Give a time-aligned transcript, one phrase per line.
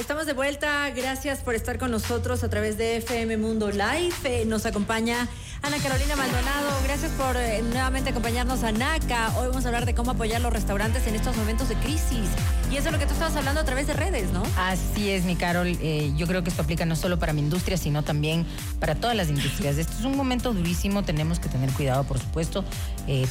[0.00, 4.14] Estamos de vuelta, gracias por estar con nosotros a través de FM Mundo Live.
[4.24, 5.28] Eh, nos acompaña
[5.62, 9.36] Ana Carolina Maldonado, gracias por eh, nuevamente acompañarnos a NACA.
[9.36, 12.30] Hoy vamos a hablar de cómo apoyar los restaurantes en estos momentos de crisis.
[12.72, 14.42] Y eso es lo que tú estabas hablando a través de redes, ¿no?
[14.56, 15.68] Así es, mi Carol.
[15.68, 18.46] Eh, yo creo que esto aplica no solo para mi industria, sino también
[18.78, 19.76] para todas las industrias.
[19.76, 22.64] Esto es un momento durísimo, tenemos que tener cuidado, por supuesto.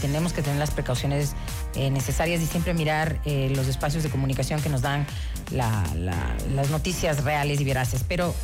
[0.02, 1.34] tenemos que tener las precauciones
[1.76, 5.08] necesarias y siempre mirar los espacios de comunicación que nos dan
[5.52, 5.84] la
[6.54, 8.36] las noticias reales y veraces, pero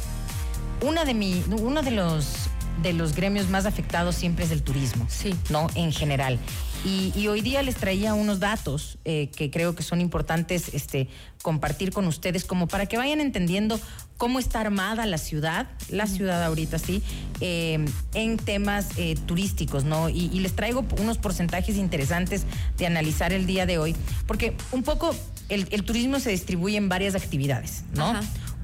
[0.82, 2.45] una de mi, uno de los
[2.82, 5.36] de los gremios más afectados siempre es el turismo, sí.
[5.50, 5.68] ¿no?
[5.76, 6.40] En general.
[6.86, 11.10] Y, hoy día les traía unos datos eh, que creo que son importantes este,
[11.42, 13.80] compartir con ustedes, como para que vayan entendiendo
[14.18, 17.02] cómo está armada la ciudad, la ciudad ahorita sí,
[17.42, 20.10] eh, en temas eh, turísticos, ¿no?
[20.10, 22.46] Y, les traigo unos porcentajes interesantes
[22.78, 23.96] de analizar el día de hoy,
[24.28, 25.16] porque un poco
[25.50, 28.14] el, turismo se distribuye en varias actividades, ¿no?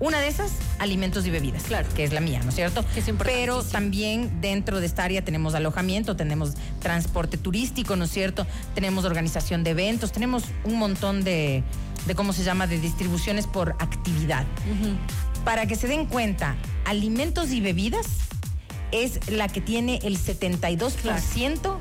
[0.02, 1.88] Una de esas, alimentos y bebidas, claro.
[1.96, 2.84] que es la mía, ¿no es cierto?
[3.24, 8.48] Pero también dentro de esta área tenemos alojamiento, tenemos transporte turístico, ¿no es cierto?
[8.74, 11.64] Tenemos organización de eventos, tenemos un montón de,
[12.08, 14.44] de ¿cómo se llama?, de distribuciones por actividad.
[15.46, 18.08] Para que se den cuenta, alimentos y bebidas
[18.92, 21.78] es la que tiene el 72%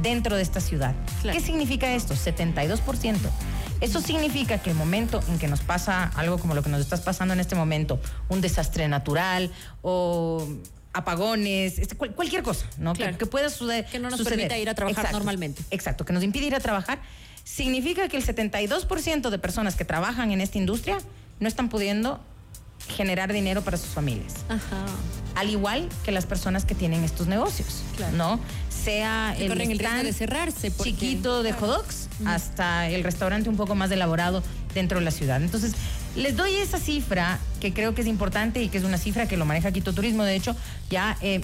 [0.00, 0.94] dentro de esta ciudad.
[1.22, 2.14] ¿Qué significa esto?
[2.14, 3.18] 72%.
[3.80, 6.96] Eso significa que el momento en que nos pasa algo como lo que nos está
[6.98, 9.50] pasando en este momento, un desastre natural
[9.82, 10.46] o
[10.92, 12.92] apagones, este, cualquier cosa, ¿no?
[12.92, 13.86] Que, pueda suceder.
[13.86, 15.62] Que no nos permita ir a trabajar normalmente.
[15.70, 17.00] Exacto, que nos impide ir a trabajar.
[17.44, 20.98] Significa que el 72% de personas que trabajan en esta industria
[21.40, 22.20] no están pudiendo
[22.88, 24.34] generar dinero para sus familias.
[24.48, 24.84] Ajá.
[25.34, 27.82] Al igual que las personas que tienen estos negocios,
[28.14, 28.38] ¿no?
[28.68, 33.90] Sea el, el de cerrarse chiquito de hot dogs hasta el restaurante un poco más
[33.90, 34.42] elaborado
[34.74, 35.42] dentro de la ciudad.
[35.42, 35.72] Entonces,
[36.16, 39.36] les doy esa cifra que creo que es importante y que es una cifra que
[39.36, 40.54] lo maneja Quito Turismo, de hecho,
[40.90, 41.40] ya eh,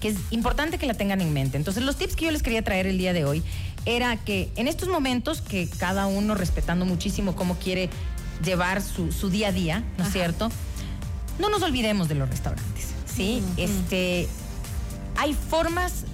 [0.00, 1.56] que es importante que la tengan en mente.
[1.56, 3.42] Entonces, los tips que yo les quería traer el día de hoy
[3.84, 7.90] era que en estos momentos que cada uno respetando muchísimo cómo quiere
[8.44, 10.50] llevar su, día a día, ¿no es cierto?
[11.38, 13.42] No nos olvidemos de los restaurantes, ¿sí?
[13.56, 14.28] Este,
[15.16, 16.04] hay formas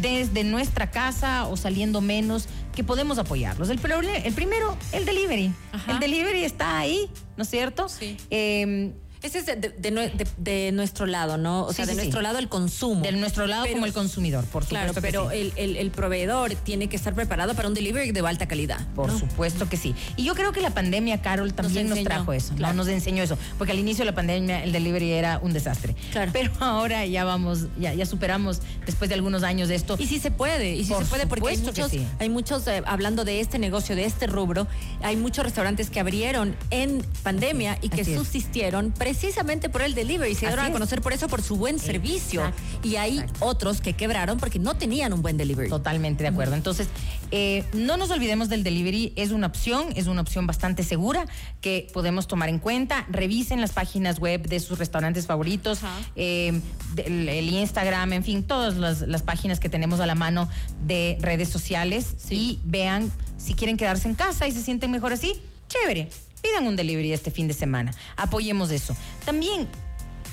[0.00, 3.70] desde nuestra casa o saliendo menos que podemos apoyarlos.
[3.70, 3.80] El,
[4.24, 5.52] el primero, el delivery.
[5.88, 7.88] El delivery está ahí, ¿no es cierto?
[7.88, 8.16] Sí.
[8.30, 8.92] Eh,
[9.26, 11.64] ese es de, nuestro lado, ¿no?
[11.64, 13.02] O sea, de nuestro lado el consumo.
[13.02, 15.00] De nuestro lado como el consumidor, por supuesto.
[15.00, 18.86] Claro, pero el, proveedor tiene que estar preparado para un delivery de alta calidad.
[18.94, 19.94] Por supuesto que sí.
[20.16, 22.72] Y yo creo que la pandemia, Carol, también nos, trajo eso, ¿no?
[22.72, 23.38] Nos enseñó eso.
[23.58, 25.94] Porque al inicio de la pandemia el delivery era un desastre.
[26.12, 26.30] Claro.
[26.32, 29.96] Pero ahora ya vamos, ya, ya superamos después de algunos años de esto.
[29.98, 33.24] Y sí se puede, y sí se puede, porque hay muchos, hay muchos eh, hablando
[33.24, 34.66] de este negocio, de este rubro,
[35.02, 40.34] hay muchos restaurantes que abrieron en pandemia y que subsistieron precisamente por el delivery.
[40.34, 42.52] Se dieron a conocer por eso, por su buen servicio.
[42.82, 45.70] Y hay otros que quebraron porque no tenían un buen delivery.
[45.70, 46.54] Totalmente de acuerdo.
[46.54, 46.88] Entonces,
[47.30, 49.14] eh, no nos olvidemos del delivery.
[49.16, 51.24] Es una opción, es una opción bastante segura
[51.62, 53.06] que podemos tomar en cuenta.
[53.08, 55.80] Revisen las páginas web de sus restaurantes favoritos,
[56.14, 56.60] eh,
[56.96, 60.48] el, Instagram, en fin, todas las, páginas que tenemos a la mano
[60.86, 65.40] de redes sociales y vean si quieren quedarse en casa y se sienten mejor así.
[65.68, 66.10] Chévere
[66.42, 67.92] pidan un delivery este fin de semana.
[68.16, 68.96] Apoyemos eso.
[69.24, 69.68] También,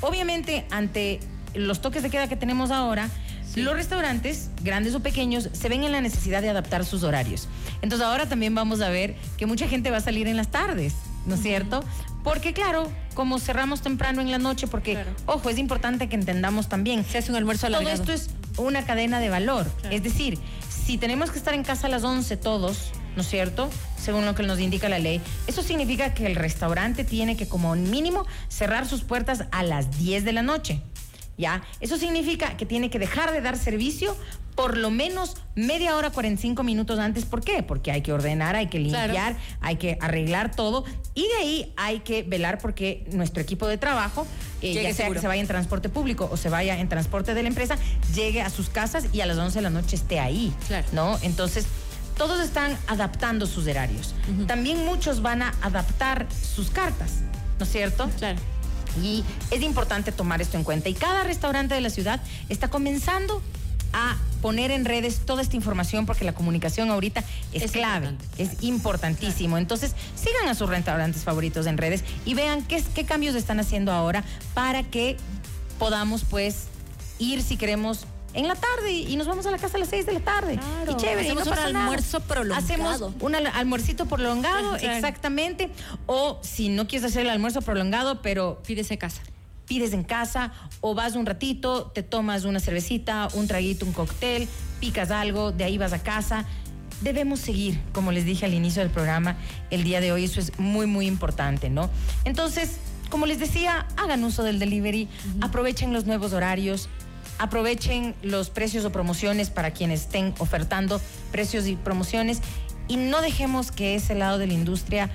[0.02, 1.20] obviamente, ante
[1.54, 3.10] los toques de queda que tenemos ahora,
[3.56, 7.48] los restaurantes, grandes o pequeños, se ven en la necesidad de adaptar sus horarios.
[7.82, 10.94] Entonces ahora también vamos a ver que mucha gente va a salir en las tardes,
[11.26, 11.84] ¿no es cierto?
[12.24, 17.06] Porque claro, como cerramos temprano en la noche, porque, ojo, es importante que entendamos también.
[17.06, 18.04] Se hace un almuerzo alargado.
[18.04, 19.70] Todo esto es una cadena de valor.
[19.92, 23.70] Es decir, si tenemos que estar en casa a las 11 todos, ¿no es cierto?
[23.98, 25.22] Según lo que nos indica la ley.
[25.48, 30.26] Eso significa que el restaurante tiene que como mínimo cerrar sus puertas a las 10
[30.26, 30.82] de la noche.
[31.36, 31.64] ¿Ya?
[31.80, 34.16] Eso significa que tiene que dejar de dar servicio
[34.56, 37.26] por lo menos media hora, 45 minutos antes.
[37.26, 37.64] ¿Por qué?
[37.64, 40.84] Porque hay que ordenar, hay que limpiar, hay que arreglar todo.
[41.16, 44.28] Y de ahí hay que velar porque nuestro equipo de trabajo,
[44.62, 47.44] eh, ya sea que se vaya en transporte público o se vaya en transporte de
[47.44, 47.78] la empresa,
[48.14, 50.54] llegue a sus casas y a las 11 de la noche esté ahí.
[50.92, 51.18] ¿No?
[51.22, 51.66] Entonces,
[52.18, 54.14] todos están adaptando sus horarios.
[54.48, 57.22] También muchos van a adaptar sus cartas,
[57.60, 58.10] ¿no es cierto?
[58.18, 58.40] Claro.
[59.02, 60.90] Y es importante tomar esto en cuenta.
[60.90, 63.42] Y cada restaurante de la ciudad está comenzando
[63.94, 67.24] a poner en redes toda esta información porque la comunicación ahorita
[67.54, 69.58] es, clave, es importantísimo.
[69.58, 73.92] Entonces, sigan a sus restaurantes favoritos en redes y vean qué, qué cambios están haciendo
[73.92, 74.24] ahora
[74.54, 75.18] para que
[75.80, 76.66] podamos pues
[77.20, 80.06] ir si queremos en la tarde y nos vamos a la casa a las 6
[80.06, 80.60] de la tarde.
[80.90, 82.60] Y chévere, Hacemos un almuerzo prolongado.
[82.60, 85.70] Hacemos un almuercito prolongado, exactamente.
[86.06, 89.22] O si no quieres hacer el almuerzo prolongado, pero pides en casa
[89.66, 90.52] pides en casa
[90.82, 94.50] o vas un ratito, te tomas una cervecita, un traguito, un cóctel,
[94.82, 96.46] picas algo, de ahí vas a casa
[97.04, 99.36] debemos seguir, como les dije al inicio del programa,
[99.70, 101.90] el día de hoy, eso es muy, muy importante, ¿no?
[102.24, 102.78] Entonces,
[103.10, 105.08] como les decía, hagan uso del delivery,
[105.42, 106.90] aprovechen los nuevos horarios,
[107.40, 111.02] aprovechen los precios o promociones para quienes estén ofertando
[111.32, 112.42] precios y promociones
[112.88, 115.10] y no dejemos que ese lado de la industria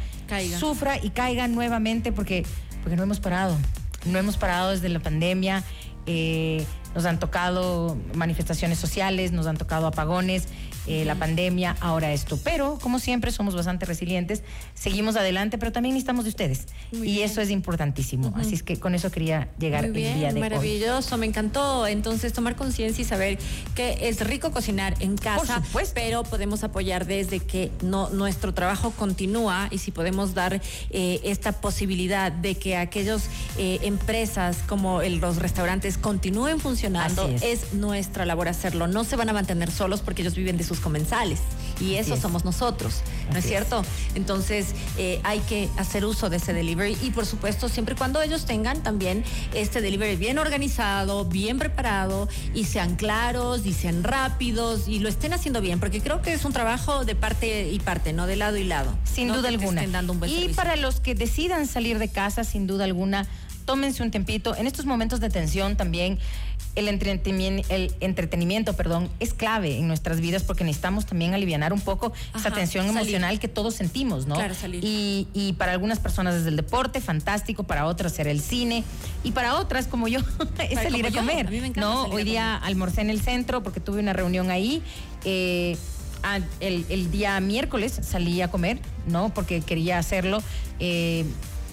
[0.59, 2.45] sufra y caiga nuevamente porque,
[2.83, 3.57] porque no hemos parado.
[4.07, 5.63] No hemos parado desde la pandemia.
[6.07, 10.49] Eh, nos han tocado manifestaciones sociales, nos han tocado apagones,
[10.89, 12.39] eh, la pandemia, ahora esto.
[12.43, 14.43] Pero, como siempre, somos bastante resilientes,
[14.75, 16.67] seguimos adelante, pero también necesitamos de ustedes.
[16.93, 18.33] y eso es importantísimo.
[18.37, 21.87] Así es que con eso quería llegar el día de maravilloso, me encantó.
[21.87, 23.39] Entonces, tomar conciencia y saber
[23.75, 25.63] que es rico cocinar en casa,
[25.95, 31.53] pero podemos apoyar desde que no, nuestro trabajo continúa y si podemos dar eh, esta
[31.53, 37.43] posibilidad de que aquellas eh, empresas como los restaurantes continúen funcionando, es.
[37.43, 38.87] es nuestra labor hacerlo.
[38.87, 41.41] No se van a mantener solos porque ellos viven de sus comensales.
[41.81, 43.03] Y eso somos nosotros,
[43.33, 43.85] ¿no es cierto?
[44.17, 48.21] Entonces eh, hay que hacer uso de ese delivery y por supuesto siempre y cuando
[48.21, 49.23] ellos tengan también
[49.55, 55.33] este delivery bien organizado, bien preparado y sean claros y sean rápidos y lo estén
[55.33, 58.57] haciendo bien, porque creo que es un trabajo de parte y parte, no de lado
[58.57, 58.99] y lado.
[59.05, 59.85] Sin duda alguna.
[60.27, 63.27] y para los que decidan salir de casa, sin duda alguna,
[63.69, 64.57] tómense un tempito.
[64.57, 66.19] En estos momentos de tensión también
[66.75, 71.83] el entretenimiento, el entretenimiento, perdón, es clave en nuestras vidas porque necesitamos también aliviar un
[71.83, 74.37] poco esa tensión emocional que todos sentimos, ¿no?
[74.37, 74.83] Claro, salir.
[74.83, 78.85] Y, y, para algunas personas desde el deporte, fantástico, para otras será el cine
[79.23, 80.21] y para otras como yo
[80.71, 81.77] es salir a comer.
[81.77, 84.83] no, hoy día almorcé en el centro porque tuve una reunión ahí.
[85.27, 85.77] Eh,
[86.61, 89.29] el, día miércoles salí a comer, ¿no?
[89.35, 90.43] Porque quería hacerlo.
[90.81, 91.27] Eh,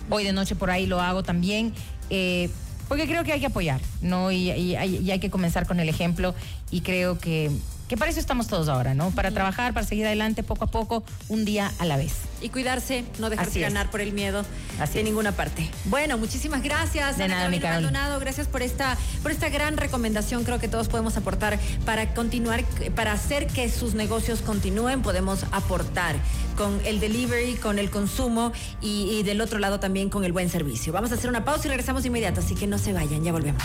[0.10, 1.74] hoy de noche por ahí lo hago también.
[2.10, 2.50] Eh,
[2.88, 4.32] porque creo que hay que apoyar, ¿no?
[4.32, 6.34] Y, y, hay que comenzar con el ejemplo
[6.72, 7.52] y creo que,
[7.88, 9.12] que para eso estamos todos ahora, ¿no?
[9.12, 12.14] Para trabajar, para seguir adelante poco a poco, un día a la vez.
[12.42, 14.46] Y cuidarse, no dejarse ganar por el miedo
[14.80, 15.70] Así de ninguna parte.
[15.86, 17.18] Bueno, muchísimas gracias.
[17.18, 20.44] De nada, mi Maldonado, gracias por esta, por esta gran recomendación.
[20.44, 22.64] Creo que todos podemos aportar para continuar,
[22.94, 26.18] para hacer que sus negocios continúen, podemos aportar
[26.58, 28.52] con el delivery, con el consumo
[28.82, 30.92] y, y del otro lado también con el buen servicio.
[30.92, 33.64] Vamos a hacer una pausa y regresamos inmediato, así que no se vayan, ya volvemos.